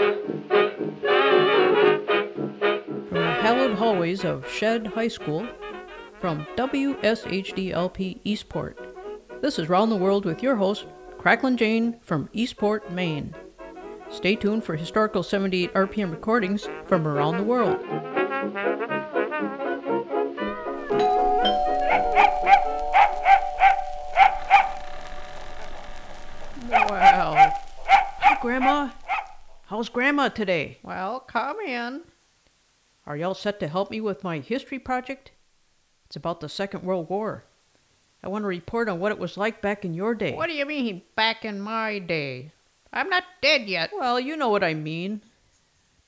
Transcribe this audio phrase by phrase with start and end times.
[0.00, 0.16] From
[3.10, 5.46] the hallowed hallways of Shead High School,
[6.18, 8.78] from WSHDLP Eastport,
[9.42, 10.86] this is Round the World with your host,
[11.18, 13.34] Cracklin Jane from Eastport, Maine.
[14.08, 17.78] Stay tuned for historical 78 RPM recordings from around the world.
[26.70, 27.52] Wow.
[27.86, 28.88] Hi, Grandma.
[29.70, 30.78] How's Grandma today?
[30.82, 32.00] Well, come in.
[33.06, 35.30] Are y'all set to help me with my history project?
[36.06, 37.44] It's about the Second World War.
[38.20, 40.34] I want to report on what it was like back in your day.
[40.34, 42.50] What do you mean, back in my day?
[42.92, 43.92] I'm not dead yet.
[43.96, 45.22] Well, you know what I mean.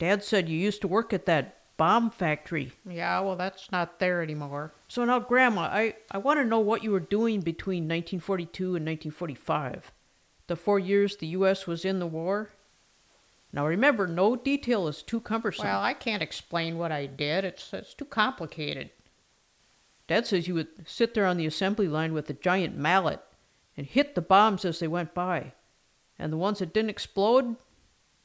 [0.00, 2.72] Dad said you used to work at that bomb factory.
[2.84, 4.74] Yeah, well, that's not there anymore.
[4.88, 8.84] So now, Grandma, I, I want to know what you were doing between 1942 and
[8.84, 9.92] 1945.
[10.48, 11.68] The four years the U.S.
[11.68, 12.50] was in the war.
[13.52, 15.66] Now remember, no detail is too cumbersome.
[15.66, 17.44] Well, I can't explain what I did.
[17.44, 18.90] It's it's too complicated.
[20.06, 23.20] Dad says you would sit there on the assembly line with a giant mallet
[23.76, 25.52] and hit the bombs as they went by.
[26.18, 27.56] And the ones that didn't explode,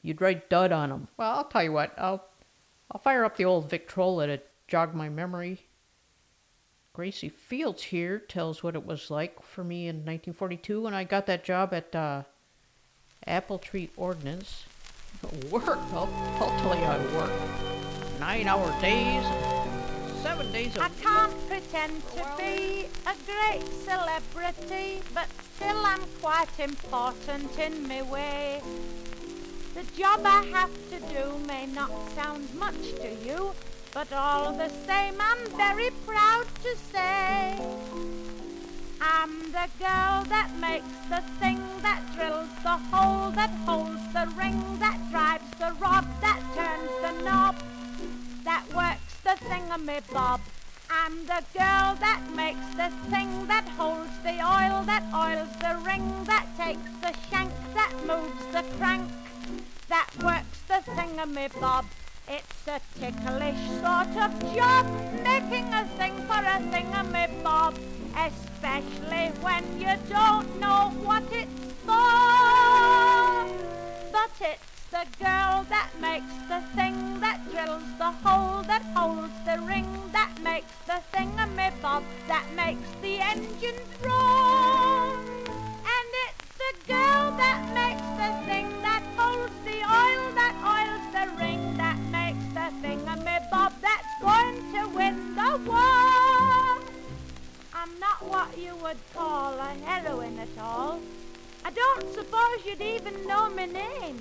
[0.02, 1.08] you'd write dud on them.
[1.16, 1.94] Well, I'll tell you what.
[1.98, 2.24] I'll
[2.90, 5.66] I'll fire up the old Victrola to jog my memory.
[6.94, 11.26] Gracie Fields here tells what it was like for me in 1942 when I got
[11.26, 12.22] that job at uh,
[13.26, 14.64] Apple Tree Ordnance.
[15.50, 15.78] Work?
[15.92, 16.08] I'll,
[16.40, 18.20] I'll tell you I worked.
[18.20, 19.24] Nine hour days,
[20.22, 26.58] seven days a I can't pretend to be a great celebrity, but still I'm quite
[26.58, 28.62] important in my way.
[29.74, 33.54] The job I have to do may not sound much to you,
[33.94, 37.27] but all the same I'm very proud to say.
[40.38, 45.72] That makes the thing that drills the hole that holds the ring that drives the
[45.80, 47.56] rod that turns the knob
[48.44, 50.38] that works the thingamabob.
[50.88, 56.06] I'm the girl that makes the thing that holds the oil that oils the ring
[56.26, 59.10] that takes the shank that moves the crank
[59.88, 61.84] that works the thingamabob.
[62.28, 64.86] It's a ticklish sort of job
[65.24, 67.74] making a thing for a thingamabob,
[68.26, 73.46] especially when you don't know what it's for.
[74.12, 79.58] But it's the girl that makes the thing that drills the hole that holds the
[79.62, 85.14] ring that makes the thing a mibob that makes the engine roar.
[85.94, 91.26] And it's the girl that makes the thing that holds the oil that oils the
[91.42, 96.27] ring that makes the thing a mibob that's going to win the war.
[97.80, 100.98] I'm not what you would call a heroine at all.
[101.64, 104.18] I don't suppose you'd even know my name.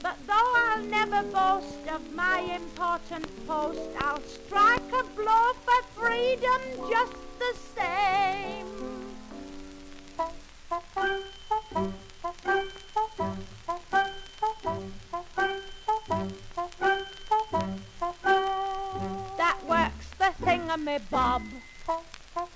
[0.00, 6.62] But though I'll never boast of my important post, I'll strike a blow for freedom
[6.88, 8.66] just the same.
[19.36, 21.42] That works the thingamabob.
[22.34, 22.50] That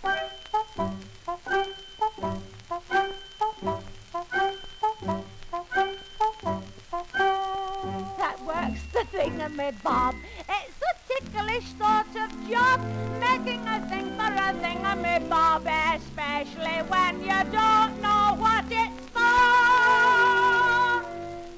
[8.44, 10.16] works the thing in me, Bob.
[10.48, 12.80] It's a ticklish sort of job,
[13.20, 18.64] making a thing for a thing of me, Bob, especially when you don't know what
[18.68, 19.28] it's for.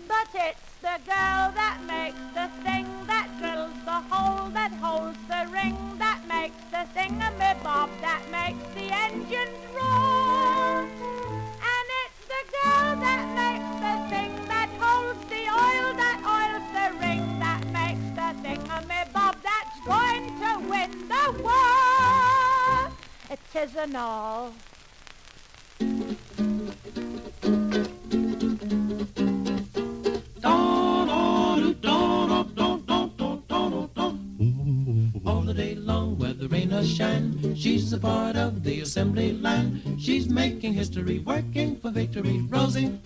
[0.07, 1.60] But it's the girl
[7.61, 10.83] thingamabob that makes the engines roar.
[10.83, 16.89] And it's the girl that makes the thing that holds the oil that oils the
[17.07, 22.93] ring that makes the thingamabob that's going to win the war.
[23.31, 24.47] It isn't all.
[24.47, 24.70] All
[36.53, 39.81] or shine, she's a part of the assembly line.
[39.99, 42.45] She's making history, working for victory.
[42.49, 42.99] Rosie,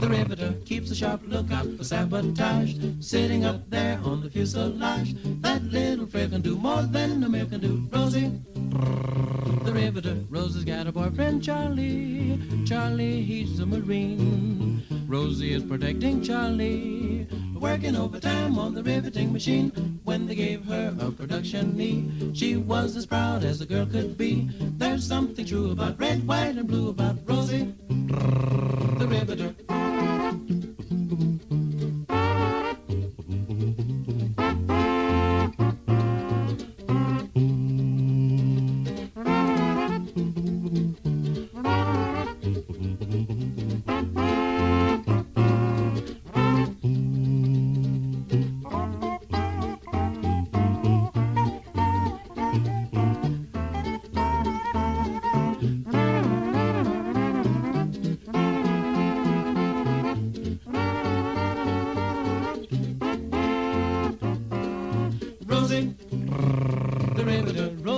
[0.00, 2.74] the riveter, keeps a sharp lookout for sabotage.
[3.00, 7.46] Sitting up there on the fuselage, that little frail can do more than a male
[7.46, 7.88] can do.
[7.90, 8.30] Rosie,
[8.70, 12.40] the riveter, Rosie's got a boyfriend, Charlie.
[12.66, 14.82] Charlie, he's a marine.
[15.06, 20.00] Rosie is protecting Charlie, working overtime on the riveting machine.
[20.04, 24.18] When they gave her a production knee, she was as proud as a girl could
[24.18, 24.50] be.
[24.76, 29.77] There's something true about red, white, and blue about Rosie, the riveter.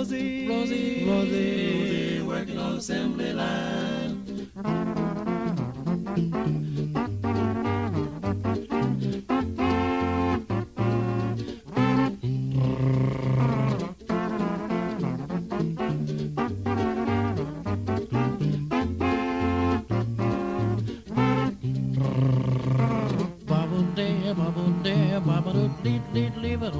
[0.00, 4.48] Riveter, Rosie, Rosie, Rosie, working on assembly line.
[23.46, 26.74] Bubble day, bubble day, bubble do dee dee leave it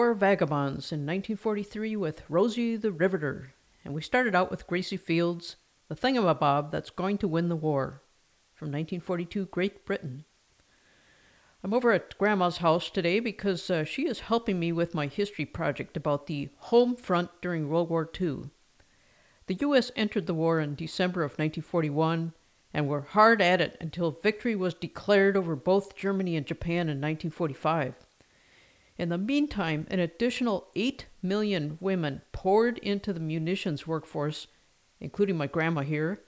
[0.00, 3.52] Four Vagabonds in 1943 with Rosie the Riveter.
[3.84, 5.56] And we started out with Gracie Fields,
[5.88, 8.00] The Thingamabob That's Going to Win the War,
[8.54, 10.24] from 1942 Great Britain.
[11.62, 15.44] I'm over at Grandma's house today because uh, she is helping me with my history
[15.44, 18.44] project about the home front during World War II.
[19.48, 19.92] The U.S.
[19.96, 22.32] entered the war in December of 1941
[22.72, 27.02] and were hard at it until victory was declared over both Germany and Japan in
[27.02, 27.96] 1945.
[29.00, 34.46] In the meantime, an additional 8 million women poured into the munitions workforce,
[35.00, 36.20] including my grandma here.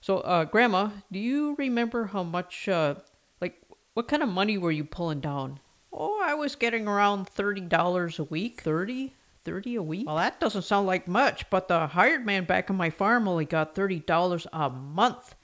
[0.00, 2.94] So, uh, Grandma, do you remember how much, uh,
[3.40, 3.60] like,
[3.94, 5.58] what kind of money were you pulling down?
[5.92, 8.60] Oh, I was getting around $30 a week.
[8.60, 9.12] 30?
[9.42, 10.06] 30 a week?
[10.06, 13.46] Well, that doesn't sound like much, but the hired man back on my farm only
[13.46, 15.34] got $30 a month.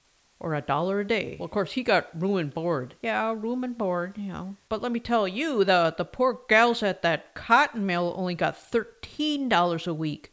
[0.42, 1.36] Or a dollar a day?
[1.38, 2.96] Well, of course, he got room and board.
[3.00, 4.56] Yeah, room and board, you know.
[4.68, 8.56] But let me tell you, the, the poor gals at that cotton mill only got
[8.56, 10.32] $13 a week.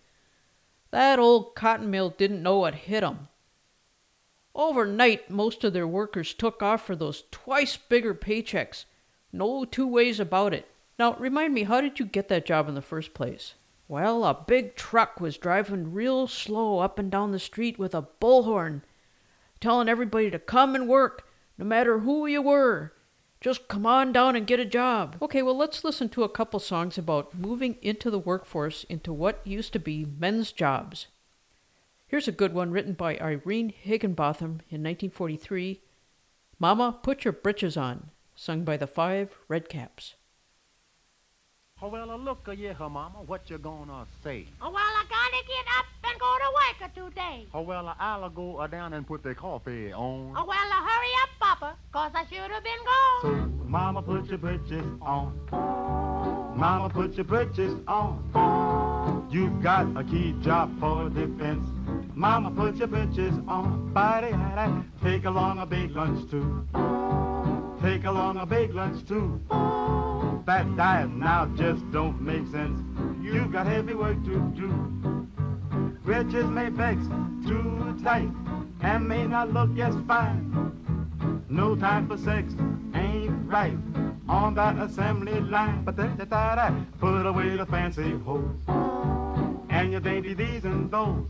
[0.89, 3.27] That old cotton mill didn't know what hit 'em.
[4.55, 8.85] Overnight, most of their workers took off for those twice bigger paychecks.
[9.31, 10.67] No two ways about it.
[10.97, 13.53] Now, remind me, how did you get that job in the first place?
[13.87, 18.07] Well, a big truck was driving real slow up and down the street with a
[18.19, 18.81] bullhorn,
[19.61, 21.27] telling everybody to come and work,
[21.57, 22.93] no matter who you were.
[23.41, 25.15] Just come on down and get a job.
[25.21, 29.45] Okay, well, let's listen to a couple songs about moving into the workforce into what
[29.45, 31.07] used to be men's jobs.
[32.05, 35.81] Here's a good one written by Irene Higginbotham in 1943
[36.57, 40.15] Mama, Put Your Britches On, sung by the Five Redcaps.
[41.81, 44.45] Oh, well, look a here, mama, what you gonna say?
[44.61, 47.47] Oh, well, I gotta get up and go to work today.
[47.53, 50.33] Oh, well, I'll go down and put the coffee on.
[50.35, 53.21] Oh, well, uh, hurry up, Papa, 'cause I should have been gone.
[53.21, 53.29] So,
[53.65, 55.39] mama, put your britches on.
[56.57, 59.29] Mama, put your britches on.
[59.31, 61.65] You've got a key job for defense.
[62.13, 63.93] Mama, put your britches on.
[63.93, 64.35] Body,
[65.01, 66.67] take along a big lunch too.
[67.81, 69.39] Take along a big lunch too.
[70.45, 72.77] That diet now just don't make sense.
[73.21, 75.27] You've got heavy work to do.
[76.03, 77.01] Britches may vex
[77.47, 78.29] too tight
[78.81, 81.45] and may not look as fine.
[81.49, 82.53] No time for sex
[82.93, 83.77] ain't right
[84.27, 85.83] on that assembly line.
[85.83, 88.59] But that, put away the fancy hose
[89.69, 91.25] and your dainty these and those.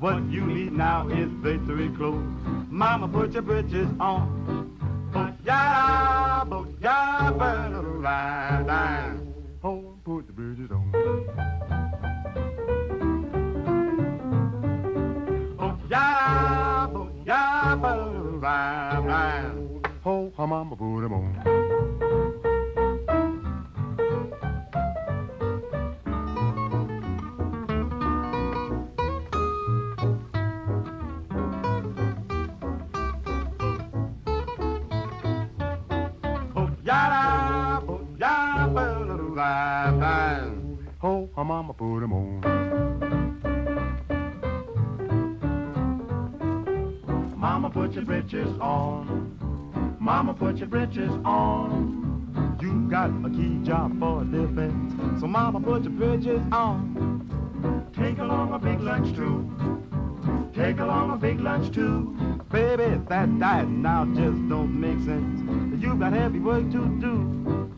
[0.00, 2.24] What you need now is victory clothes.
[2.68, 4.79] Mama, put your britches on.
[20.02, 21.59] Oh, her mama put 'em
[48.10, 49.96] britches on.
[50.00, 52.58] Mama, put your britches on.
[52.60, 55.20] You got a key job for a defense.
[55.20, 57.88] So, Mama, put your britches on.
[57.96, 59.48] Take along a big lunch too.
[60.52, 62.16] Take along a big lunch too.
[62.50, 65.40] Baby, that diet now just don't make sense.
[65.80, 67.70] You got heavy work to do.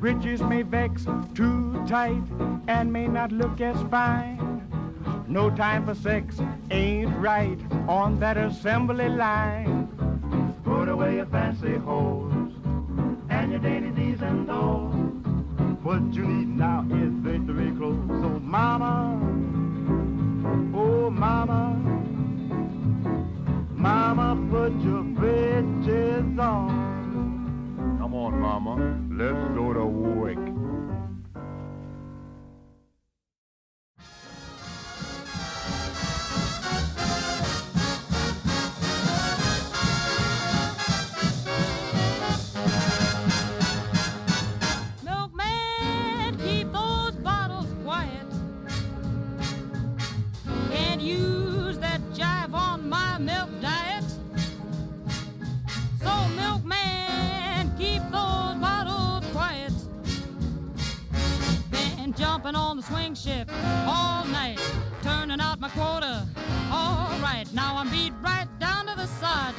[0.00, 2.24] Britches may vex too tight
[2.66, 4.36] and may not look as fine.
[5.28, 6.40] No time for sex
[6.72, 9.88] ain't right on that assembly line.
[10.64, 12.52] Put away your fancy hose
[13.28, 14.94] and your dainty these and those.
[15.82, 18.08] What you need now is victory clothes.
[18.08, 19.18] So mama,
[20.74, 21.74] oh mama,
[23.74, 27.98] mama, put your britches on.
[27.98, 28.74] Come on, mama,
[29.10, 30.59] let's go to work.
[62.42, 63.50] Jumping on the swing shift
[63.86, 64.58] all night,
[65.02, 66.26] turning out my quota.
[66.70, 69.52] All right, now I'm beat right down to the side.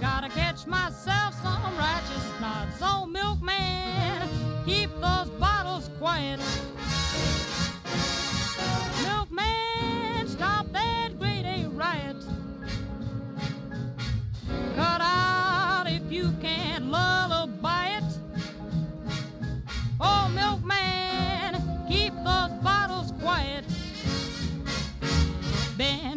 [0.00, 2.78] Gotta catch myself some righteous nods.
[2.78, 4.28] So, milkman,
[4.64, 6.40] keep those bottles quiet.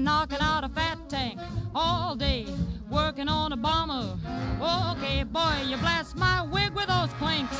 [0.03, 1.39] Knocking out a fat tank
[1.73, 2.45] all day,
[2.89, 4.17] working on a bomber.
[4.61, 7.57] Okay, boy, you blast my wig with those clinks.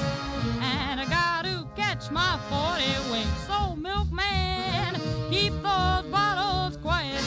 [0.61, 3.47] And I got to catch my 40 winks.
[3.47, 4.95] So, milkman,
[5.29, 7.23] keep those bottles quiet.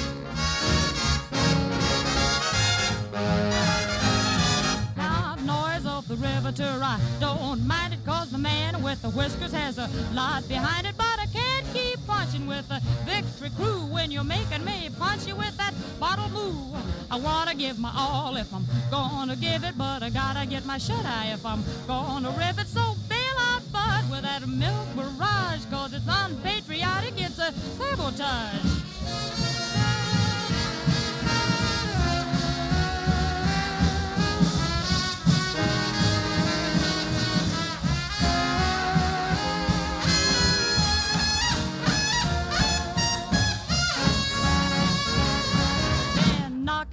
[6.08, 10.46] The riveter, I don't mind it, cause the man with the whiskers has a lot
[10.48, 10.94] behind it.
[10.96, 11.55] But I can't
[12.06, 16.76] punching with the victory crew when you're making me punch you with that bottle move.
[17.10, 20.78] I wanna give my all if I'm gonna give it, but I gotta get my
[20.78, 22.68] shut eye if I'm gonna rip it.
[22.68, 28.85] So bail out, bud, with that milk barrage, cause it's unpatriotic, it's a sabotage.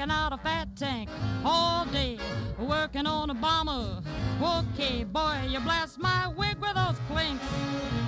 [0.03, 1.09] Knocking out a fat tank
[1.45, 2.17] all day,
[2.59, 4.01] working on a bomber.
[4.41, 7.45] Okay, boy, you blast my wig with those clinks,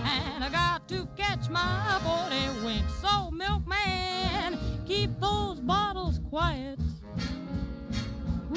[0.04, 2.94] and I got to catch my 40 winks.
[2.96, 6.80] So, milkman, keep those bottles quiet.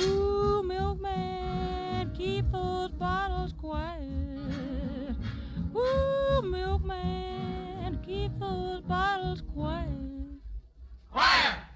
[0.00, 5.14] Ooh, milkman, keep those bottles quiet.
[5.76, 10.08] Ooh, milkman, keep those bottles quiet.
[11.14, 11.67] Ella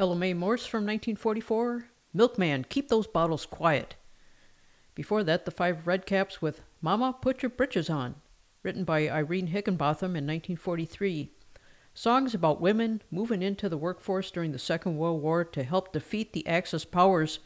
[0.00, 3.96] Mae Morse from 1944, Milkman, Keep Those Bottles Quiet.
[4.94, 8.14] Before that, the Five Redcaps with Mama, Put Your Britches On,
[8.62, 11.30] written by Irene Higginbotham in 1943.
[11.92, 16.32] Songs about women moving into the workforce during the Second World War to help defeat
[16.32, 17.40] the Axis powers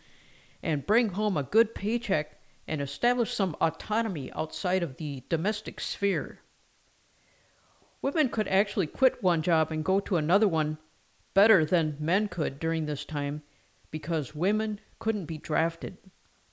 [0.63, 6.39] and bring home a good paycheck and establish some autonomy outside of the domestic sphere.
[8.01, 10.79] Women could actually quit one job and go to another one
[11.35, 13.43] better than men could during this time
[13.91, 15.99] because women couldn't be drafted.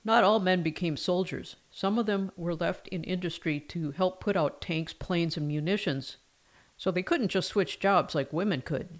[0.04, 1.56] Not all men became soldiers.
[1.70, 6.16] Some of them were left in industry to help put out tanks, planes, and munitions,
[6.76, 8.98] so they couldn't just switch jobs like women could.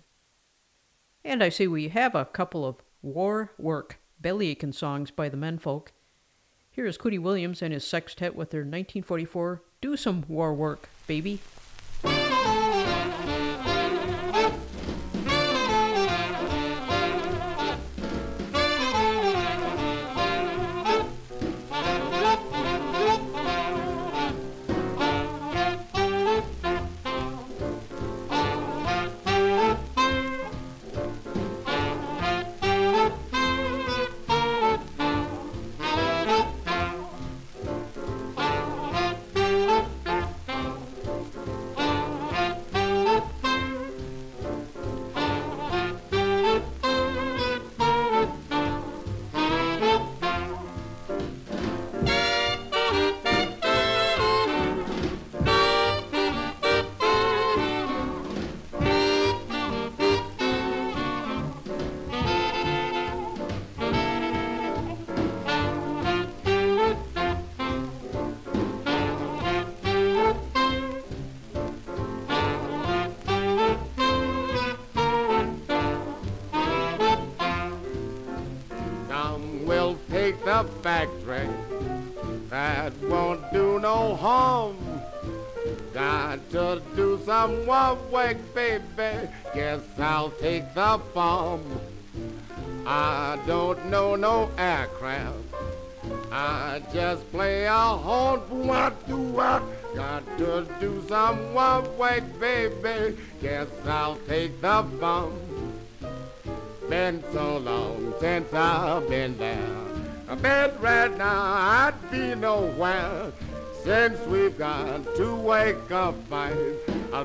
[1.25, 5.93] And I see we have a couple of war work bellyaching songs by the menfolk.
[6.71, 11.41] Here is Cootie Williams and his sextet with their 1944 Do Some War Work, Baby.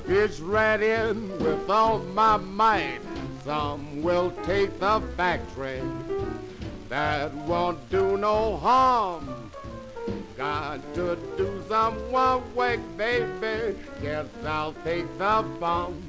[0.07, 2.99] I'll right in with all my might.
[3.43, 5.81] Some will take the factory
[6.87, 9.51] that won't do no harm.
[10.37, 13.77] Got to do some one work, baby.
[14.01, 16.01] Guess I'll take the bomb.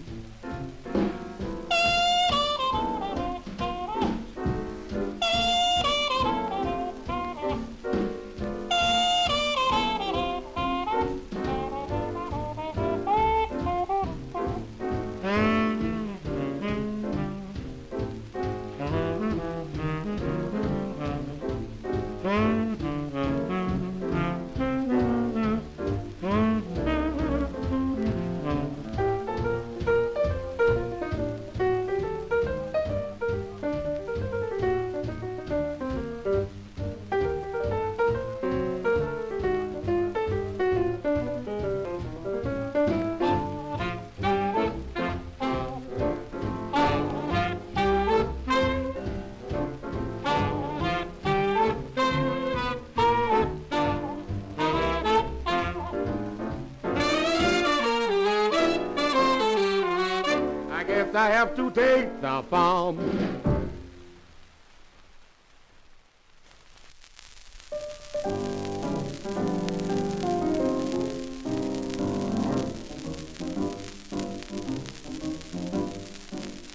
[61.49, 62.99] Have to take the bomb.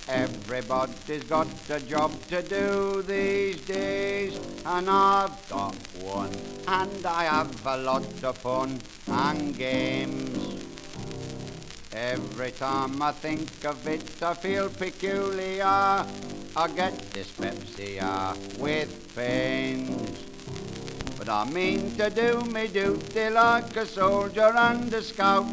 [0.07, 6.31] Everybody's got a job to do these days, and I've got one,
[6.67, 10.32] and I have a lot of fun and games.
[12.11, 15.63] Every time I think of it, I feel peculiar.
[15.63, 20.19] I get dyspepsia with pains.
[21.17, 25.45] But I mean to do me duty like a soldier and a scout.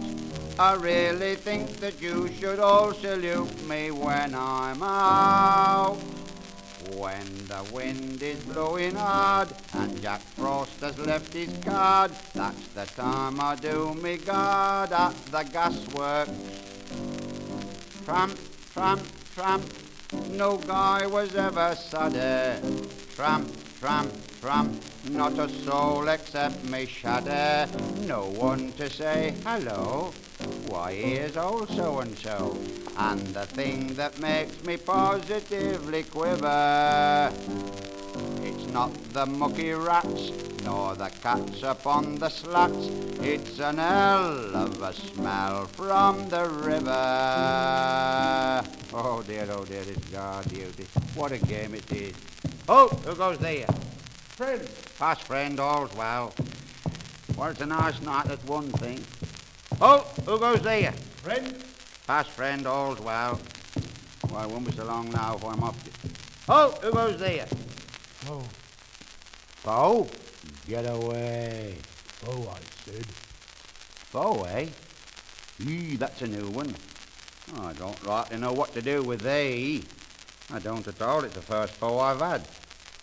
[0.58, 5.98] I really think that you should all salute me when I'm out.
[6.96, 12.84] When the wind is blowing hard and Jack Frost has left his card, that's the
[12.84, 16.30] time I do me guard at the gasworks.
[18.04, 18.38] Tramp,
[18.72, 19.02] tramp,
[19.34, 19.64] tramp,
[20.30, 22.60] no guy was ever sadder.
[23.14, 27.68] Tramp, tramp, tramp, not a soul except me shadder.
[28.06, 30.12] No one to say hello.
[30.68, 32.56] Why, here's old so-and-so.
[32.96, 37.32] And the thing that makes me positively quiver
[38.42, 40.32] it's not the mucky rats,
[40.64, 42.88] nor the cats upon the slats.
[43.20, 46.90] It's an hell of a smell from the river.
[48.92, 50.86] Oh dear, oh dear, it's guard duty.
[51.14, 52.14] What a game it is.
[52.68, 53.66] Oh, who goes there?
[54.36, 54.68] Friend.
[54.98, 56.34] Past friend, all's well.
[57.36, 59.04] Well, it's a nice night, that's one thing.
[59.82, 60.92] Oh, who goes there?
[61.22, 61.64] Friend?
[62.06, 63.40] Past friend, all's well.
[64.30, 66.48] Well, it won't be so long now before I'm off.
[66.48, 67.46] Oh, who goes there?
[68.28, 68.42] Oh,
[69.64, 70.06] Bo?
[70.66, 71.76] Get away.
[72.28, 73.06] oh, I said.
[74.12, 74.66] Bo, eh?
[75.60, 76.74] Eee, that's a new one.
[77.54, 79.84] Oh, I don't rightly know what to do with thee.
[80.52, 81.24] I don't at all.
[81.24, 82.46] It's the first foe I've had.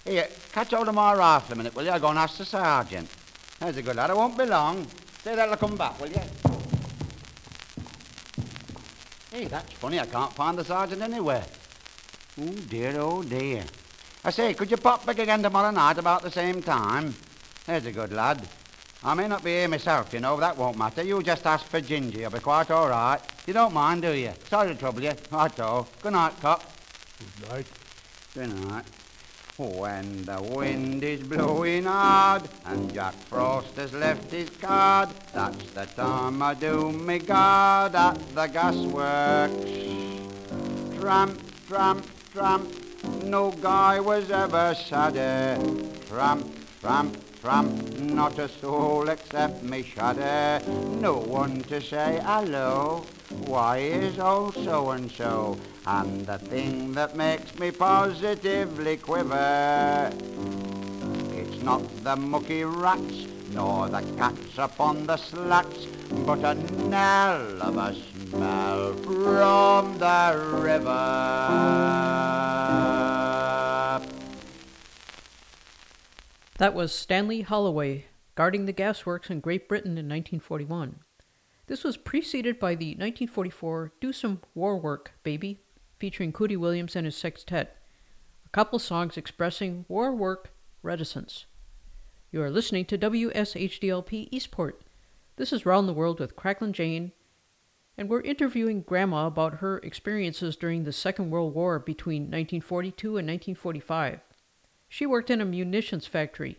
[0.06, 1.92] Here, catch hold of my rifle a minute, will you?
[1.92, 3.10] I'll go and ask the sergeant.
[3.60, 4.12] There's a good lad.
[4.12, 4.86] I won't be long.
[5.24, 6.57] Say that'll come back, will you?
[9.38, 10.00] Hey, that's funny.
[10.00, 11.46] I can't find the sergeant anywhere.
[12.42, 13.64] Oh, dear, oh, dear.
[14.26, 17.14] I say, could you pop back again tomorrow night about the same time?
[17.68, 18.42] There's a good lad.
[19.04, 21.04] I may not be here myself, you know, but that won't matter.
[21.04, 22.22] You just ask for Ginger.
[22.22, 23.20] You'll be quite all right.
[23.46, 24.32] You don't mind, do you?
[24.50, 25.12] Sorry to trouble you.
[25.32, 25.88] Right, all.
[26.02, 26.64] Good night, cop.
[27.20, 27.68] Good night.
[28.34, 28.86] Good night.
[29.58, 35.88] When the wind is blowing hard and Jack Frost has left his card, that's the
[35.88, 39.50] time I do me guard at the gasworks.
[41.00, 42.72] Tramp, tramp, tramp,
[43.24, 45.58] no guy was ever sadder.
[46.08, 46.46] Tramp,
[46.80, 50.62] tramp, tramp, not a soul except me shudder.
[51.02, 53.04] No one to say hello.
[53.48, 55.58] Why is old so-and-so?
[55.90, 60.12] And the thing that makes me positively quiver
[61.32, 65.86] it's not the mucky rats, nor the cats upon the slats,
[66.26, 66.56] but a
[66.90, 70.88] knell of a smell from the river.
[76.58, 81.00] That was Stanley Holloway guarding the gasworks in Great Britain in 1941.
[81.68, 85.62] This was preceded by the 1944 Do Some War Work, Baby,
[85.98, 87.76] featuring Cootie Williams and his sextet,
[88.46, 91.46] a couple songs expressing war work reticence.
[92.32, 94.82] You are listening to WSHDLP Eastport.
[95.38, 97.12] This is Round the World with Cracklin' Jane,
[97.98, 103.28] and we're interviewing Grandma about her experiences during the Second World War between 1942 and
[103.28, 104.20] 1945.
[104.90, 106.58] She worked in a munitions factory.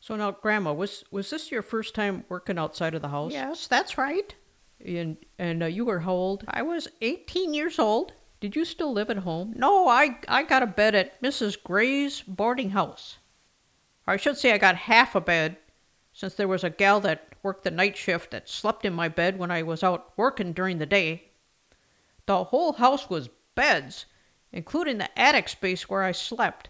[0.00, 3.32] So now, Grandma, was was this your first time working outside of the house?
[3.32, 4.34] Yes, that's right.
[4.84, 6.44] And and uh, you were how old?
[6.48, 8.12] I was 18 years old.
[8.40, 9.52] Did you still live at home?
[9.54, 11.62] No, I, I got a bed at Mrs.
[11.62, 13.18] Gray's boarding house.
[14.04, 15.58] Or I should say I got half a bed,
[16.12, 19.38] since there was a gal that worked the night shift that slept in my bed
[19.38, 21.30] when I was out working during the day.
[22.26, 24.06] The whole house was beds,
[24.50, 26.68] including the attic space where I slept.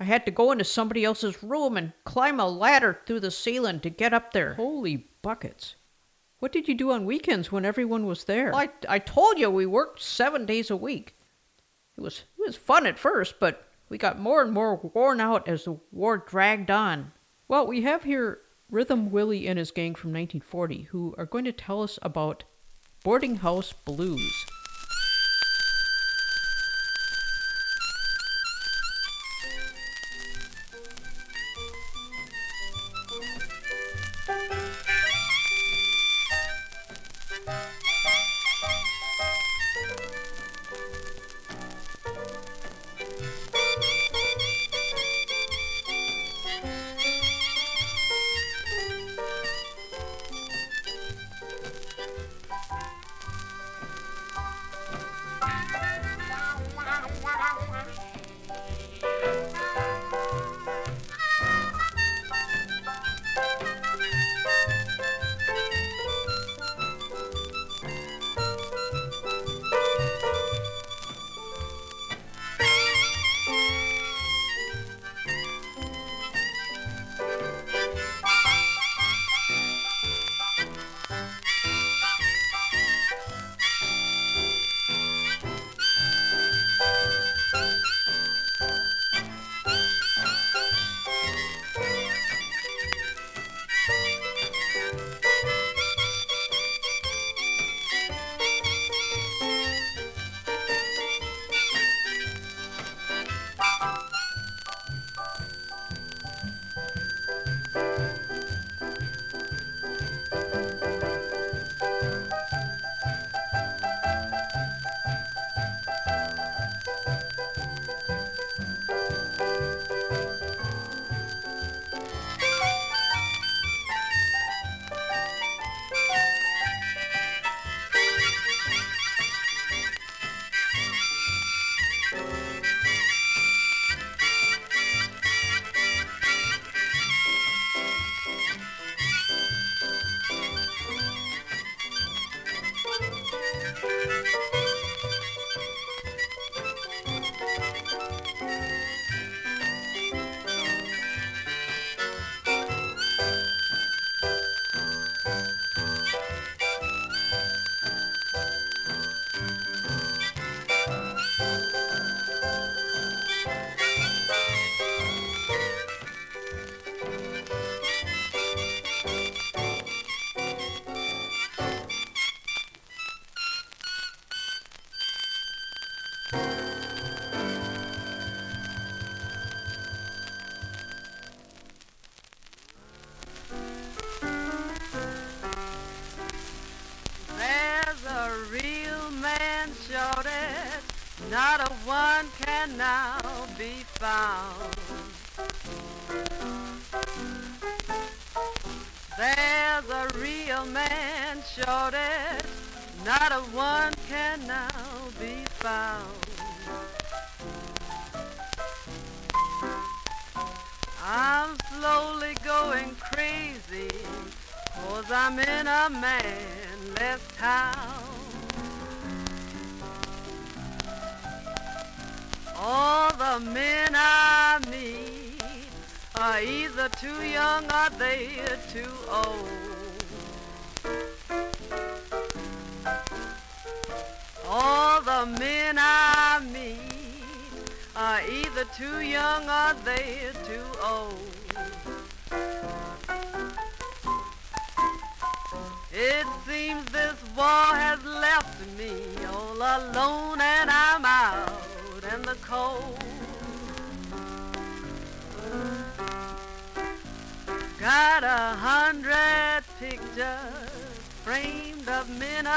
[0.00, 3.78] I had to go into somebody else's room and climb a ladder through the ceiling
[3.80, 4.54] to get up there.
[4.54, 5.76] Holy buckets!
[6.40, 8.50] What did you do on weekends when everyone was there?
[8.50, 11.14] Well, I, I told you we worked seven days a week.
[11.96, 15.46] It was it was fun at first, but we got more and more worn out
[15.46, 17.12] as the war dragged on.
[17.46, 21.52] Well, we have here Rhythm Willie and his gang from 1940 who are going to
[21.52, 22.44] tell us about
[23.04, 24.46] boarding house blues.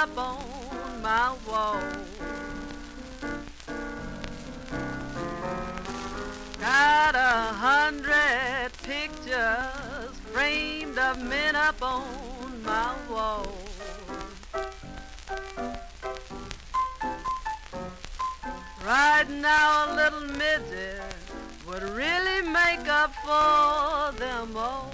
[0.03, 1.81] Up on my wall.
[6.59, 13.47] Got a hundred pictures framed of men up on my wall.
[18.85, 21.15] Right now, a little midget
[21.65, 24.92] would really make up for them all.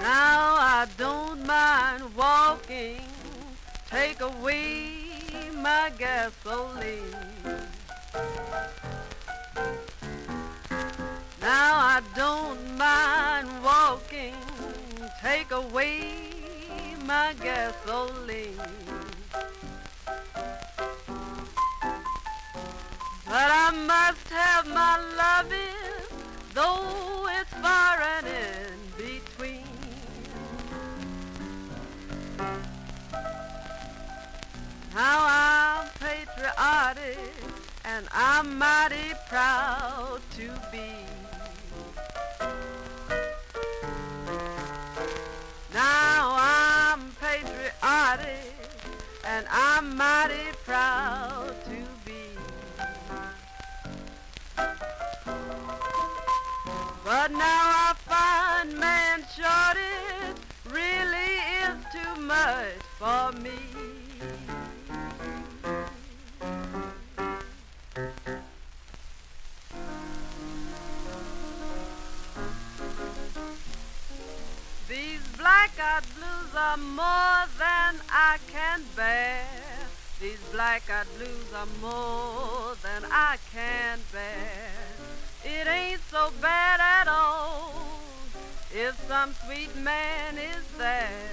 [0.00, 3.02] Now I don't mind walking,
[3.90, 4.94] take away
[5.54, 7.04] my gasoline.
[11.42, 14.34] Now I don't mind walking,
[15.20, 16.14] take away
[17.04, 18.56] my gasoline.
[23.26, 26.08] But I must have my loving,
[26.54, 28.00] though it's far
[34.92, 37.18] Now I'm patriotic
[37.84, 40.90] and I'm mighty proud to be.
[45.72, 48.52] Now I'm patriotic
[49.24, 52.36] and I'm mighty proud to be.
[57.04, 63.99] But now I find man shortage really is too much for me.
[75.60, 79.44] Black-eyed blues are more than I can bear.
[80.18, 84.70] These black-eyed blues are more than I can bear.
[85.44, 87.74] It ain't so bad at all
[88.72, 91.28] if some sweet man is there.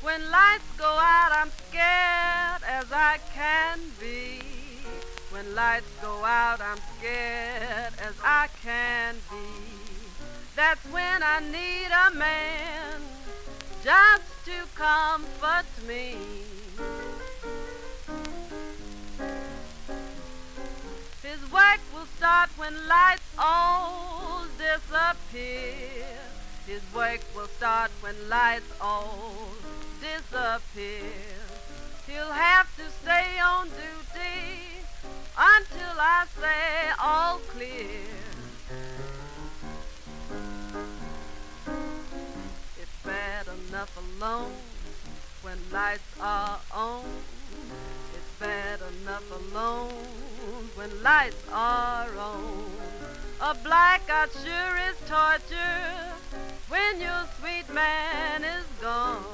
[0.00, 4.39] When lights go out, I'm scared as I can be.
[5.40, 9.38] When lights go out, I'm scared as I can be.
[10.54, 13.00] That's when I need a man
[13.82, 16.16] just to comfort me.
[21.22, 26.18] His work will start when lights all disappear.
[26.66, 29.48] His work will start when lights all
[30.02, 31.00] disappear.
[32.06, 34.79] He'll have to stay on duty
[35.40, 37.86] until I say all clear.
[42.78, 44.52] It's bad enough alone
[45.40, 47.04] when lights are on.
[48.14, 49.94] It's bad enough alone
[50.74, 52.64] when lights are on.
[53.40, 56.12] A blackout sure is torture
[56.68, 59.24] when your sweet man is gone.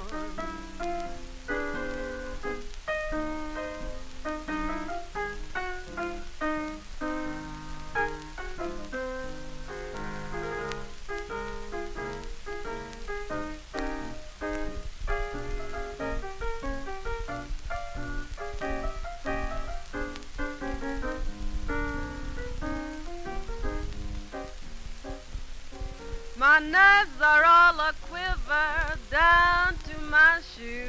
[26.56, 30.88] My nerves are all a quiver down to my shoes.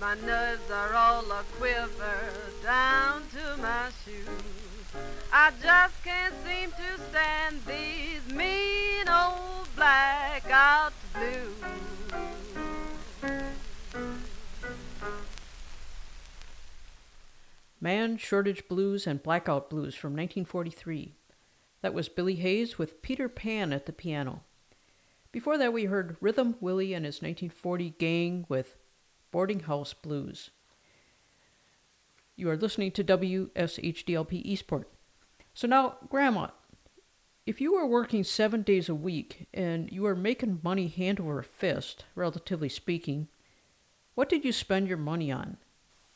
[0.00, 2.32] My nerves are all a quiver
[2.64, 4.26] down to my shoes.
[5.32, 11.62] I just can't seem to stand these mean old blackout blues.
[17.80, 21.14] Man Shortage Blues and Blackout Blues from 1943.
[21.82, 24.42] That was Billy Hayes with Peter Pan at the piano.
[25.36, 28.74] Before that, we heard Rhythm Willie and his 1940 gang with
[29.30, 30.48] Boarding House Blues.
[32.36, 34.88] You are listening to WSHDLP Eastport.
[35.52, 36.48] So now, Grandma,
[37.44, 41.42] if you were working seven days a week and you were making money hand over
[41.42, 43.28] fist, relatively speaking,
[44.14, 45.58] what did you spend your money on?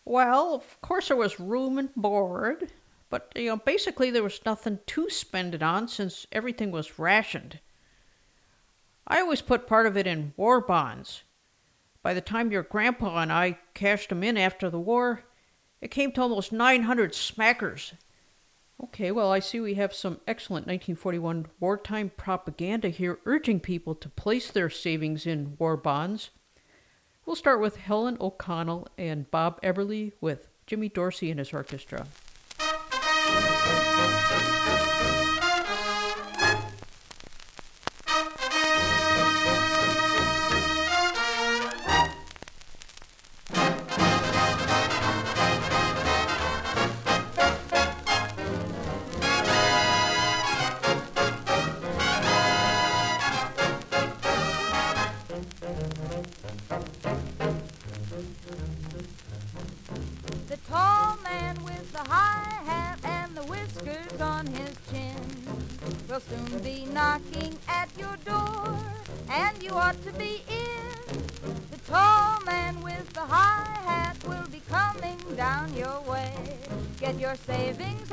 [0.06, 2.72] Well, of course there was room and board,
[3.10, 7.60] but you know, basically there was nothing to spend it on since everything was rationed.
[9.10, 11.24] I always put part of it in war bonds.
[12.00, 15.24] By the time your grandpa and I cashed them in after the war,
[15.80, 17.92] it came to almost 900 smackers.
[18.84, 24.08] Okay, well, I see we have some excellent 1941 wartime propaganda here urging people to
[24.08, 26.30] place their savings in war bonds.
[27.26, 32.06] We'll start with Helen O'Connell and Bob Eberly with Jimmy Dorsey and his orchestra.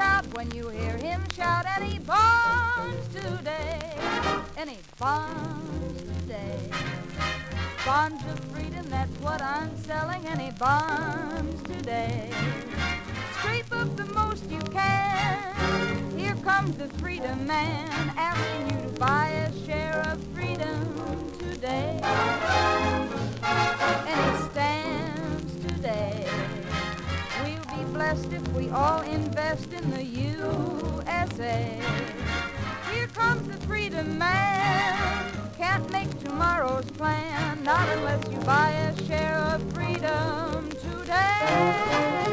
[0.07, 3.97] Out when you hear him shout, any bonds today,
[4.57, 6.59] any bonds today.
[7.85, 12.31] Bonds of freedom, that's what I'm selling, any bonds today.
[13.39, 16.17] Scrape up the most you can.
[16.17, 20.79] Here comes the freedom man asking you to buy a share of freedom
[21.39, 22.86] today.
[27.97, 31.81] Blessed if we all invest in the USA.
[32.91, 35.51] Here comes the freedom man.
[35.57, 42.26] Can't make tomorrow's plan, not unless you buy a share of freedom today.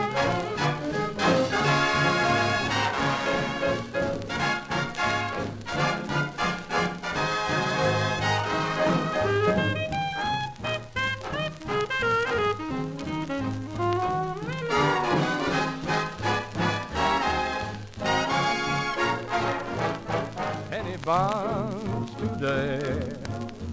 [21.04, 23.12] Bonds today?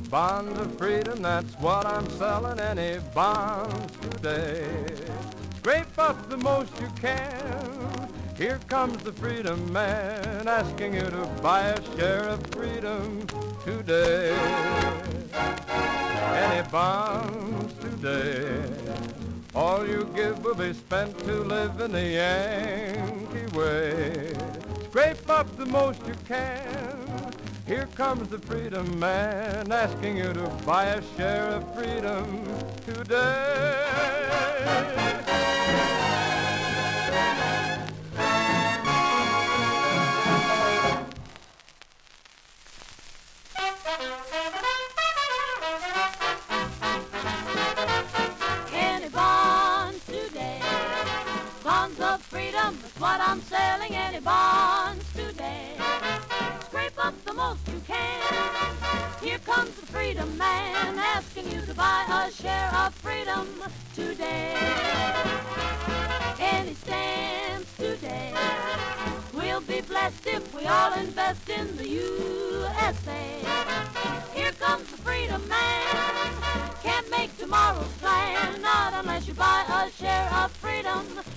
[0.10, 2.60] Bonds of freedom, that's what I'm selling.
[2.60, 4.67] Any bonds today?
[5.58, 8.10] Scrape up the most you can.
[8.36, 13.26] Here comes the freedom man asking you to buy a share of freedom
[13.63, 14.36] today.
[15.34, 18.63] Any bonds today?
[19.56, 24.51] All you give will be spent to live in the Yankee way.
[24.91, 27.32] Scrape up the most you can.
[27.65, 32.43] Here comes the freedom man asking you to buy a share of freedom
[32.86, 34.01] today.
[60.22, 63.48] Freedom man asking you to buy a share of freedom
[63.96, 64.54] today.
[66.40, 68.34] Any stamps today?
[69.34, 73.40] We'll be blessed if we all invest in the USA.
[74.36, 75.96] Here comes the freedom man.
[76.84, 81.31] Can't make tomorrow's plan, not unless you buy a share of freedom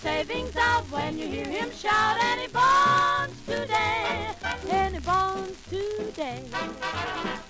[0.00, 4.28] savings out when you hear him shout, any bonds today,
[4.70, 6.44] any bonds today.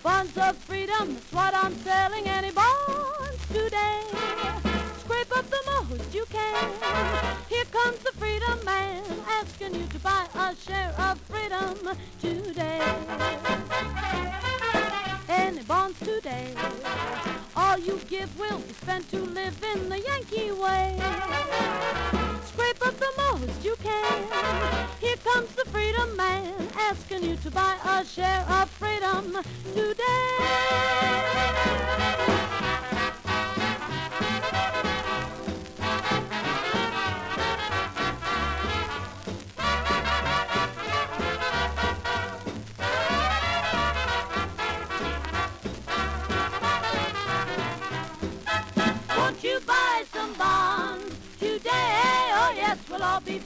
[0.03, 4.01] Bonds of freedom, that's what I'm selling, any bonds today.
[5.01, 6.71] Scrape up the most you can.
[7.49, 12.81] Here comes the freedom man asking you to buy a share of freedom today.
[15.29, 16.55] Any bonds today.
[17.61, 20.97] All you give will be spent to live in the Yankee way.
[22.45, 24.87] Scrape up the most you can.
[25.01, 29.43] Here comes the freedom man asking you to buy a share of freedom
[29.75, 30.69] today.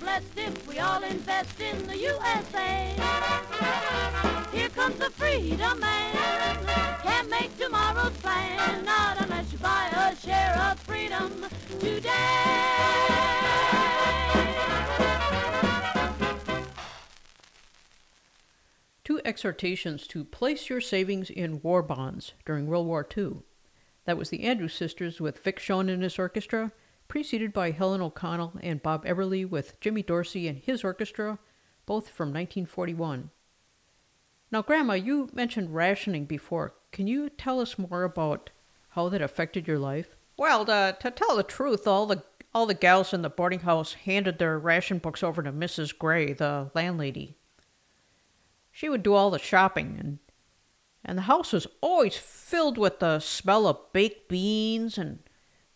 [0.00, 2.94] Blessed if we all invest in the USA.
[4.52, 6.56] Here comes the freedom man.
[7.02, 11.46] Can't make tomorrow's plan, not unless you buy a share of freedom
[11.80, 12.72] today.
[19.04, 23.42] Two exhortations to place your savings in war bonds during World War II.
[24.04, 26.72] That was the Andrews Sisters with Vic Schoen and his orchestra,
[27.12, 31.38] preceded by Helen O'Connell and Bob Eberly with Jimmy Dorsey and his orchestra,
[31.84, 33.28] both from 1941.
[34.50, 36.72] Now, Grandma, you mentioned rationing before.
[36.90, 38.48] Can you tell us more about
[38.88, 40.16] how that affected your life?
[40.38, 42.22] Well, to, to tell the truth, all the
[42.54, 45.96] all the gals in the boarding house handed their ration books over to Mrs.
[45.96, 47.36] Gray, the landlady.
[48.70, 50.18] She would do all the shopping, and
[51.04, 55.18] And the house was always filled with the smell of baked beans and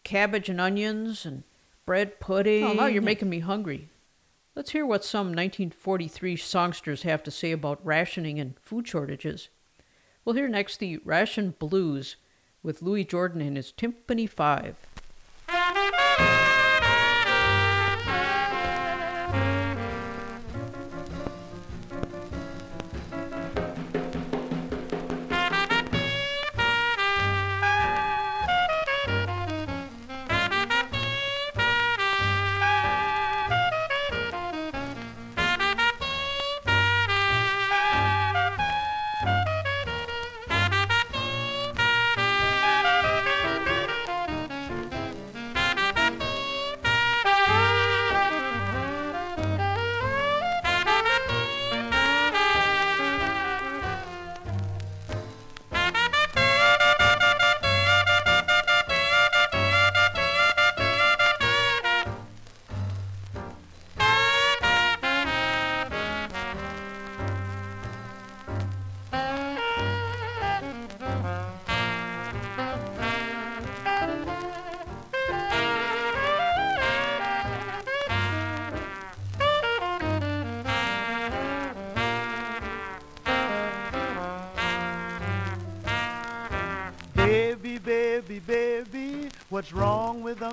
[0.07, 1.43] cabbage and onions and
[1.85, 2.65] bread oh, pudding.
[2.65, 3.91] Oh, now you're making me hungry.
[4.55, 9.49] Let's hear what some 1943 songsters have to say about rationing and food shortages.
[10.25, 12.17] We'll hear next the Ration Blues
[12.63, 14.77] with Louis Jordan and his Tympany Five.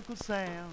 [0.03, 0.69] Uncle Sam?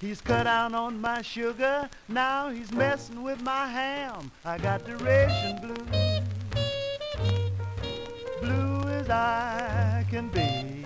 [0.00, 4.32] He's cut down on my sugar, now he's messing with my ham.
[4.44, 5.76] I got the ration blue,
[8.40, 10.84] blue as I can be.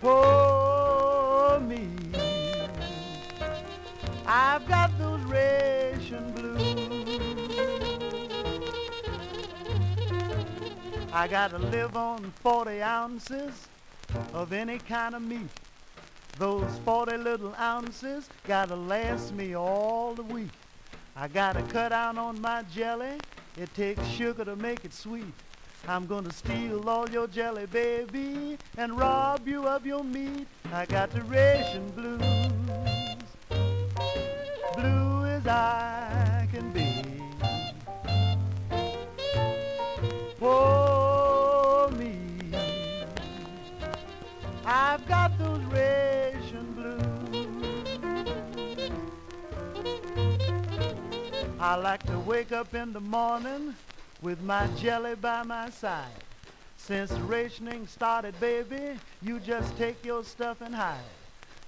[0.00, 1.88] For me,
[4.24, 7.18] I've got those ration blues.
[11.12, 13.68] I gotta live on 40 ounces
[14.32, 15.48] of any kind of meat.
[16.38, 20.50] Those 40 little ounces gotta last me all the week.
[21.14, 23.18] I gotta cut down on my jelly.
[23.56, 25.34] It takes sugar to make it sweet.
[25.86, 30.46] I'm gonna steal all your jelly, baby, and rob you of your meat.
[30.72, 32.22] I got the ration blues,
[34.76, 36.21] blue as I
[44.74, 48.10] I've got those ration blues.
[51.60, 53.74] I like to wake up in the morning
[54.22, 56.24] with my jelly by my side.
[56.78, 61.00] Since rationing started, baby, you just take your stuff and hide.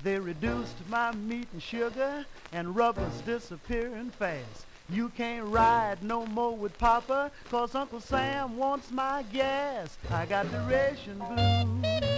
[0.03, 2.25] They reduced my meat and sugar,
[2.55, 4.65] and rubber's disappearing fast.
[4.89, 9.99] You can't ride no more with Papa, cause Uncle Sam wants my gas.
[10.11, 12.14] I got the ration blues,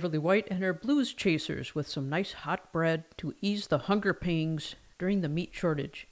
[0.00, 4.14] Beverly White and her Blues Chasers with some nice hot bread to ease the hunger
[4.14, 6.08] pangs during the meat shortage.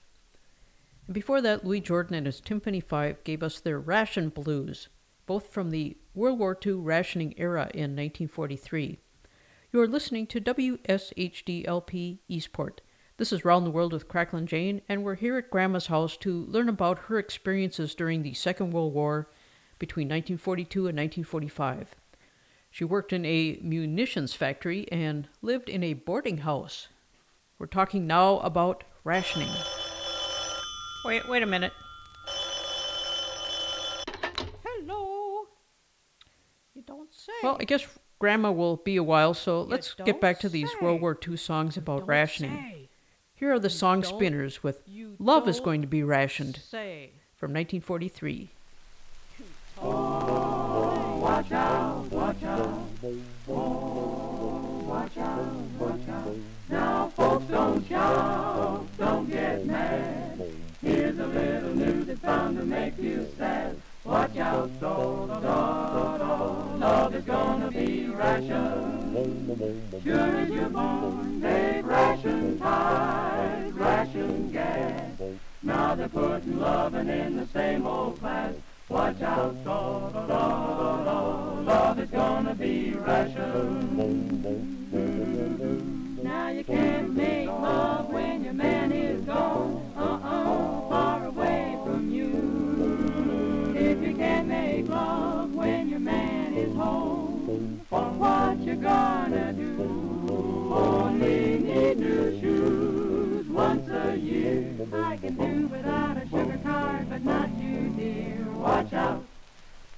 [1.07, 4.91] And before that, Louis Jordan and his Tympany Five gave us their Ration Blues,
[5.25, 8.99] both from the World War II rationing era in 1943.
[9.73, 12.83] You are listening to WSHDLP Eastport.
[13.17, 16.45] This is Round the World with Cracklin' Jane, and we're here at Grandma's house to
[16.45, 19.31] learn about her experiences during the Second World War
[19.79, 21.95] between 1942 and 1945.
[22.71, 26.89] She worked in a munitions factory and lived in a boarding house.
[27.59, 29.51] We're talking now about rationing.
[31.05, 31.73] Wait, wait a minute.
[34.65, 35.47] Hello.
[36.75, 37.33] You don't say.
[37.43, 37.87] Well, I guess
[38.19, 40.77] Grandma will be a while, so let's get back to these say.
[40.81, 42.57] World War II songs about rationing.
[42.57, 42.89] say.
[43.35, 44.83] Here are the song spinners with
[45.19, 47.13] Love is Going to Be Rationed Say.
[47.37, 48.51] from 1943.
[51.29, 52.89] Watch out, watch out.
[53.51, 56.37] Oh, watch out, watch out.
[56.71, 60.41] Now, folks, don't shout, don't get mad.
[60.81, 63.77] Here's a little news that's bound to make you sad.
[64.05, 64.87] Watch out, do,
[65.29, 66.79] do, do, do.
[66.81, 70.03] Love is gonna be rationed.
[70.03, 75.21] Sure as you're born, they've rationed ties, rationed gas.
[75.63, 78.55] Now they're putting loving in the same old class.
[78.91, 79.71] Watch out, do,
[80.15, 81.67] do, do.
[81.67, 83.93] Love is gonna be rationed.
[86.25, 93.75] Now you can't make love when your man is gone, uh-uh, far away from you.
[93.77, 100.71] If you can't make love when your man is home, what you gonna do?
[100.73, 102.88] Only need new shoes
[104.01, 108.47] I can do without a sugar card, but not you, dear.
[108.53, 109.25] Watch out.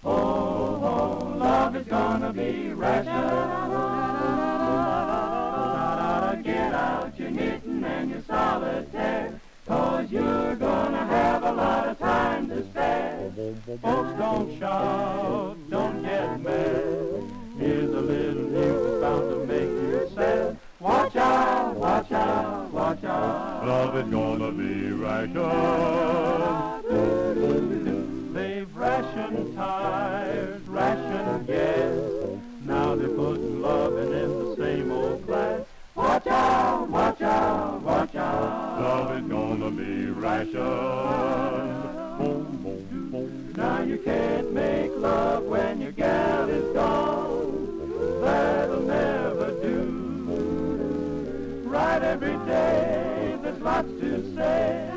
[0.03, 3.15] Oh, oh, love is gonna be rationed.
[6.45, 12.49] Get out your knitting and your solitaire, cause you're gonna have a lot of time
[12.49, 13.31] to spare.
[13.83, 17.23] Folks don't shout, don't get mad.
[17.59, 20.57] Here's a little news bound to make you sad.
[20.81, 21.50] Watch out,
[23.71, 25.37] Love is gonna be rationed.
[28.35, 31.95] They've rationed tires, rationed gas.
[32.65, 35.61] Now they're putting loving in the same old class.
[35.95, 38.81] Watch out, watch out, watch out.
[38.81, 40.57] Love is gonna be rationed.
[43.57, 45.90] Now you can't make love when your
[54.41, 54.90] say.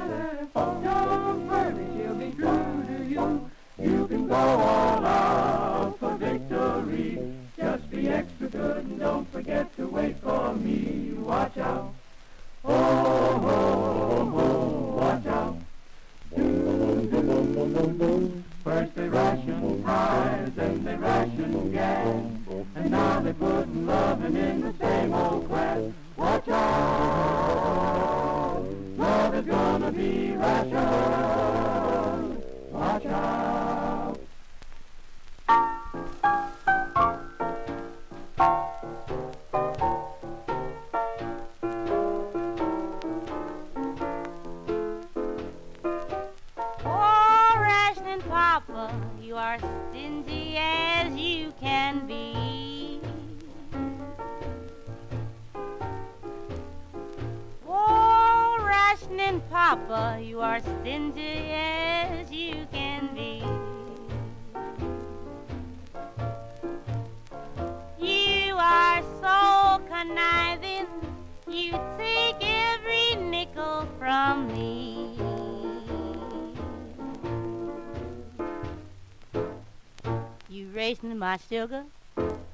[80.73, 81.83] You my sugar,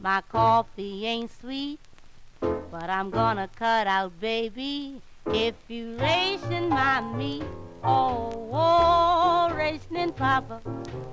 [0.02, 1.80] my coffee ain't sweet,
[2.42, 7.46] but I'm gonna cut out, baby, If you ration my meat,
[7.82, 10.60] oh, oh rationing Papa,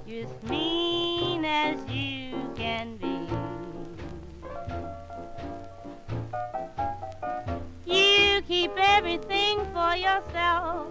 [0.04, 3.16] you're as mean as you can be.
[7.86, 10.88] You keep everything for yourself,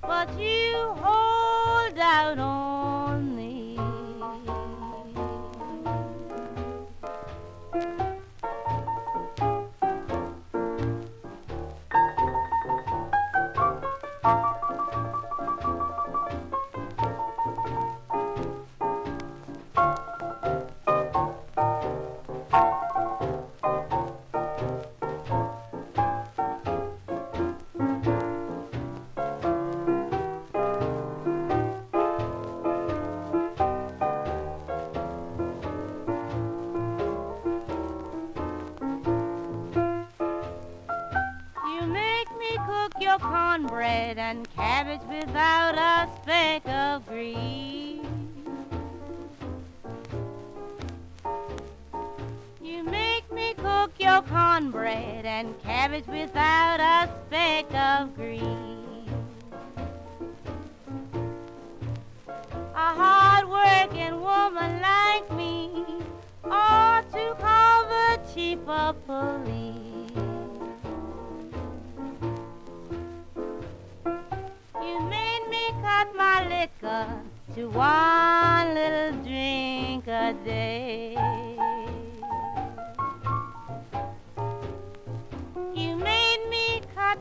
[0.00, 2.85] but you hold out on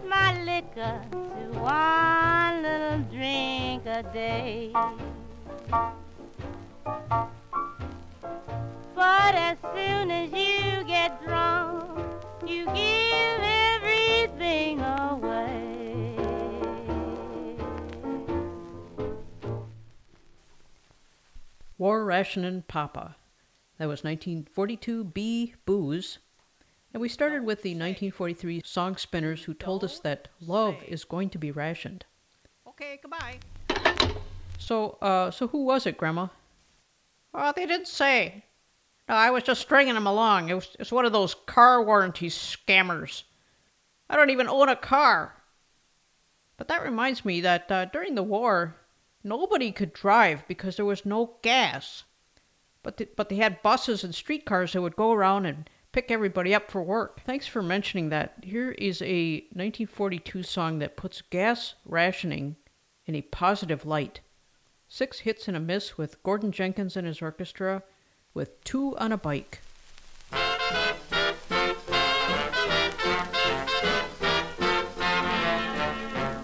[0.07, 4.71] my liquor to one little drink a day.
[8.95, 11.99] But as soon as you get drunk,
[12.45, 16.15] you give everything away.
[21.77, 23.15] War Rationin' Papa.
[23.77, 26.19] That was 1942 Bea Booze.
[26.95, 31.29] And we started with the 1943 Song Spinners who told us that love is going
[31.31, 32.05] to be rationed.
[32.65, 33.39] Okay, goodbye.
[34.57, 36.27] So, uh, so who was it, Grandma?
[37.33, 38.45] Oh, they didn't say.
[39.09, 40.47] No, I was just stringing them along.
[40.47, 43.23] It was, it's one of those car warranty scammers.
[44.09, 45.35] I don't even own a car.
[46.55, 48.77] But that reminds me that uh, during the war,
[49.21, 52.05] nobody could drive because there was no gas.
[52.83, 56.53] But th- but they had buses and streetcars that would go around and pick everybody
[56.53, 57.21] up for work.
[57.21, 58.33] Thanks for mentioning that.
[58.43, 62.57] Here is a 1942 song that puts gas rationing
[63.05, 64.19] in a positive light.
[64.89, 67.81] Six hits and a miss with Gordon Jenkins and his orchestra
[68.33, 69.61] with Two on a Bike.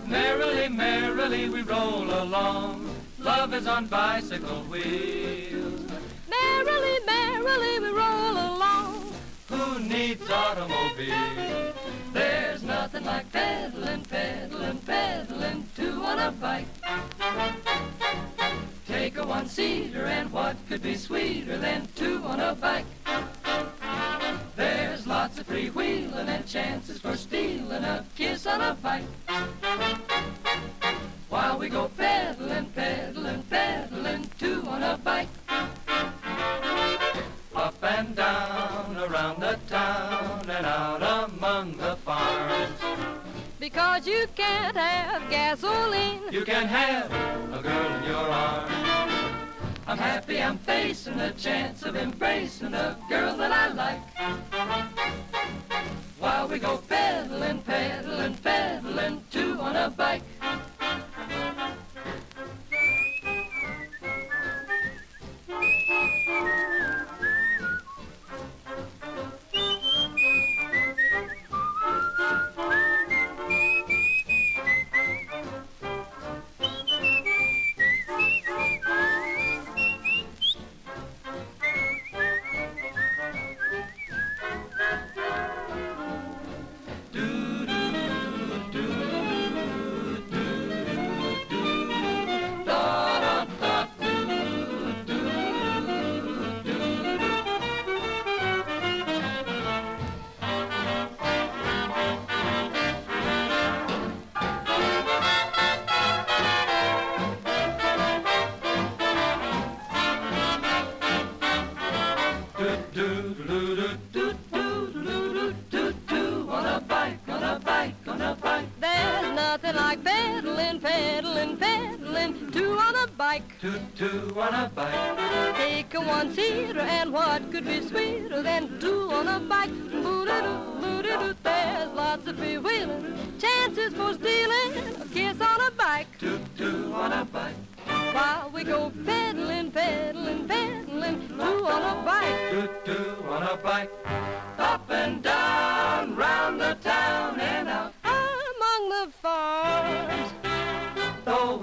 [0.08, 2.90] Merrily, merrily we roll along.
[3.20, 5.92] Love is on bicycle wheels.
[6.30, 8.91] Merrily, merrily we roll along.
[9.52, 11.74] Who needs automobile?
[12.14, 16.68] There's nothing like pedaling, pedaling, pedaling, two on a bike.
[18.88, 22.86] Take a one-seater and what could be sweeter than two on a bike?
[24.56, 29.04] There's lots of freewheeling and chances for stealing a kiss on a bike.
[31.28, 34.21] While we go pedaling, pedaling, pedaling,
[46.68, 47.12] have
[47.54, 48.72] a girl in your arms.
[49.88, 54.01] I'm happy I'm facing the chance of embracing a girl that I like.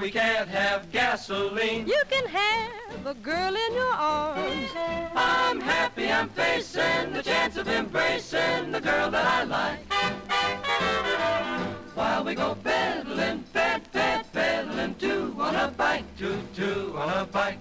[0.08, 4.70] We can't have gasoline, you can have a girl in your arms.
[5.14, 9.80] I'm happy I'm facing the chance of embracing the girl that I like.
[11.94, 17.26] While we go pedaling, ped, ped, pedaling, two on a bike, two, two on a
[17.26, 17.58] bike.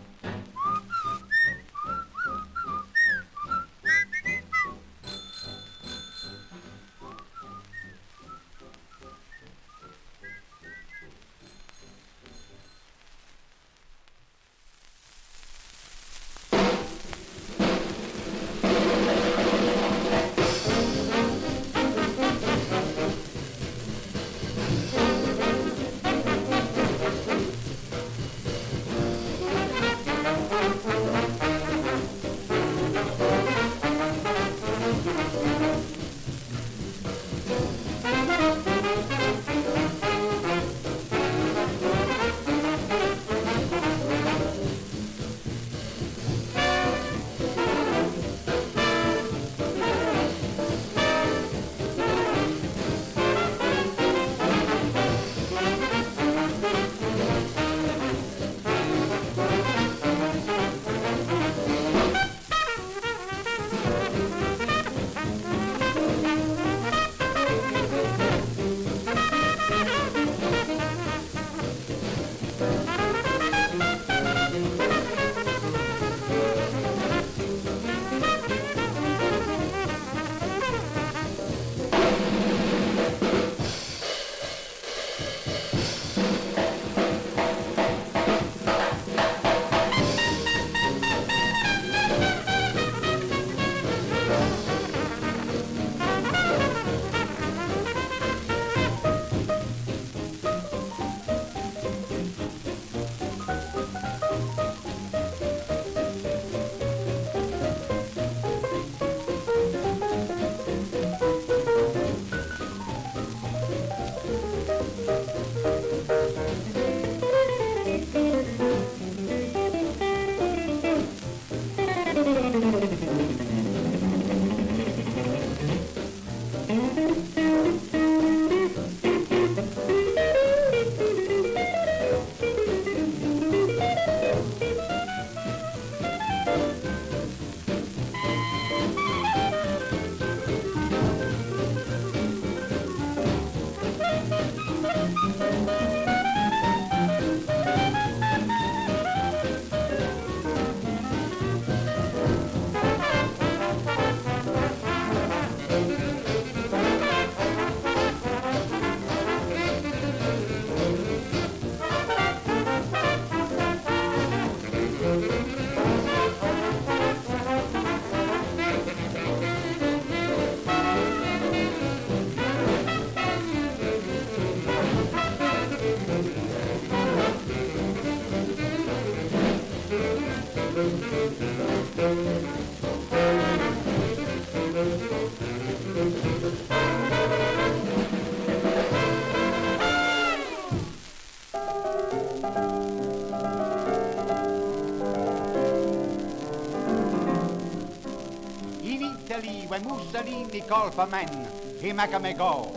[199.78, 201.48] Italy, Mussolini called for men,
[201.80, 202.72] he make 'em a go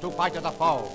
[0.00, 0.88] to fight the foe.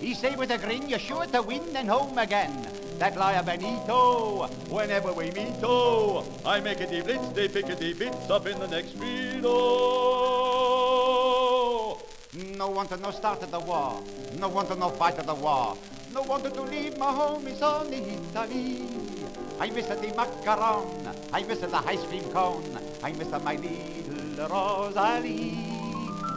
[0.00, 2.66] He say with a grin, you're sure to win and home again.
[2.98, 7.78] That liar Benito, whenever we meet, oh, I make it the blitz, they pick it
[7.78, 10.38] the bits up in the next street, oh.
[12.56, 14.02] No want to no start of the war,
[14.38, 15.76] no want to no fight of the war,
[16.12, 18.82] no wanted to leave my home is on Italy.
[19.60, 23.56] I miss the macaron, I miss the ice cream cone, I miss the my
[24.38, 25.58] little Rosalie.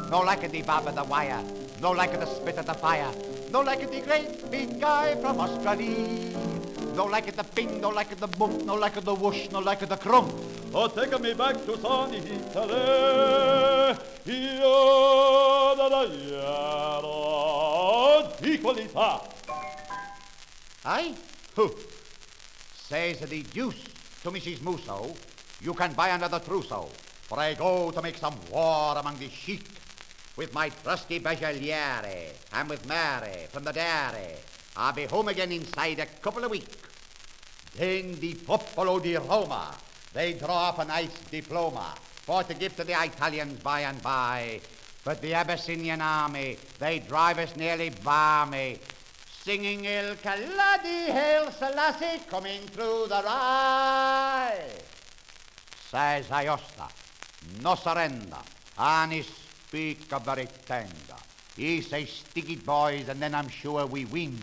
[0.09, 1.43] No like the bob of the wire,
[1.81, 3.11] no like the spit of the fire,
[3.51, 6.31] no like the great big guy from Australia.
[6.95, 9.81] No like the ping, no like the bump, no like of the whoosh, no like
[9.83, 10.33] of the crump.
[10.73, 13.95] Oh, take me back to sunny Italy.
[14.25, 17.17] Io da da iero
[18.39, 19.21] di qualità.
[20.83, 21.15] Aye?
[21.55, 21.73] Who?
[22.87, 23.91] Says the deuce.
[24.23, 24.61] to Mrs.
[24.61, 25.15] Musso,
[25.61, 26.89] you can buy another trousseau,
[27.31, 29.63] for I go to make some war among the chic
[30.35, 34.35] with my trusty Bajaliere and with Mary from the dairy.
[34.75, 36.75] I'll be home again inside a couple of weeks.
[37.77, 39.73] Then the Popolo di Roma,
[40.11, 44.59] they draw up a nice diploma for to give to the Italians by and by.
[45.05, 48.77] But the Abyssinian army, they drive us nearly balmy,
[49.41, 54.67] singing Il Kaladi Hail Selassie coming through the rye.
[55.89, 57.00] Says Aosta,
[57.61, 58.37] no surrender,
[59.09, 61.15] he speak a very tender.
[61.55, 64.37] He say sticky boys, and then I'm sure we win.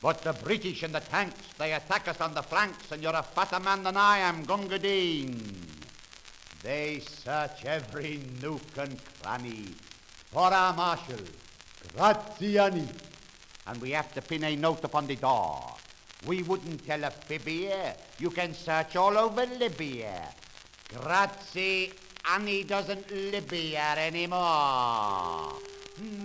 [0.00, 3.22] But the British and the tanks, they attack us on the flanks, and you're a
[3.22, 5.40] fatter man than I am, Gunga Din.
[6.62, 9.74] They search every nook and cranny
[10.30, 11.20] for our marshal,
[11.94, 12.88] Graziani.
[13.66, 15.74] And we have to pin a note upon the door.
[16.26, 17.94] We wouldn't tell a fib here.
[18.18, 20.28] You can search all over Libya.
[20.94, 21.92] Grazie,
[22.34, 25.54] Annie doesn't live here anymore.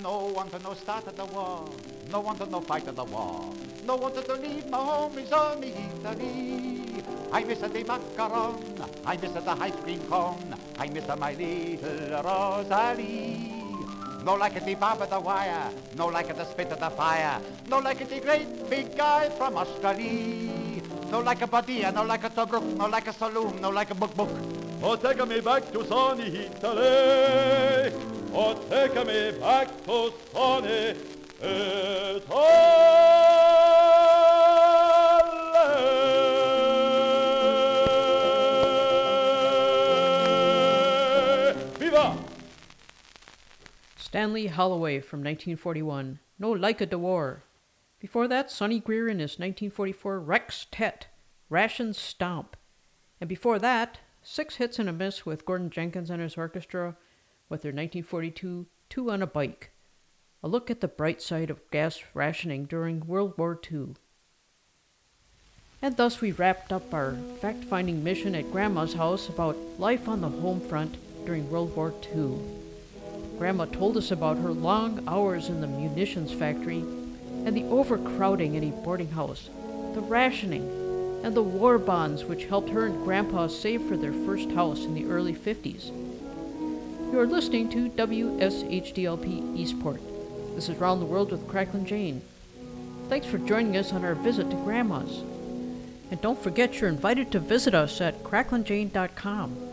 [0.01, 1.69] No one to no start of the war.
[2.11, 3.49] No one to no fight of the war.
[3.85, 7.03] No one to leave my home is only Italy.
[7.31, 8.59] I miss the macaron.
[9.05, 10.53] I miss the ice cream cone.
[10.77, 13.53] I miss my little Rosalie.
[14.25, 15.69] No like the barb of the wire.
[15.95, 17.39] No like the spit of the fire.
[17.69, 20.51] No like the great big guy from Australia.
[21.09, 23.95] No like a Bardia, no like a Tobruk, no like a Sollum, no like a
[23.95, 24.62] Buq Buq.
[24.85, 27.93] Oh, take me back to sunny Italy.
[28.33, 30.93] Oh, take me back to sunny
[31.41, 32.19] Italy.
[41.79, 42.17] Viva!
[43.95, 47.43] Stanley Holloway from 1941, No Like a de War.
[48.01, 51.07] Before that, Sonny Greer in his 1944 Rextet,
[51.49, 52.57] Ration Stomp.
[53.21, 56.95] And before that, six hits and a miss with Gordon Jenkins and his orchestra
[57.49, 59.71] with their 1942 Two on a Bike.
[60.43, 63.95] A look at the bright side of gas rationing during World War II.
[65.81, 70.21] And thus we wrapped up our fact finding mission at Grandma's house about life on
[70.21, 70.95] the home front
[71.25, 72.37] during World War II.
[73.39, 76.85] Grandma told us about her long hours in the munitions factory
[77.45, 79.49] and the overcrowding in a boarding house,
[79.95, 80.82] the rationing,
[81.23, 84.93] and the war bonds which helped her and Grandpa save for their first house in
[84.93, 85.87] the early 50s.
[87.11, 90.01] You are listening to WSHDLP Eastport.
[90.55, 92.21] This is Round the World with Cracklin' Jane.
[93.07, 95.23] Thanks for joining us on our visit to Grandma's.
[96.11, 99.72] And don't forget you're invited to visit us at cracklinjane.com.